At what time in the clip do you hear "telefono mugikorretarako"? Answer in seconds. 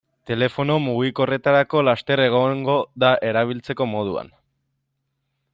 0.27-1.83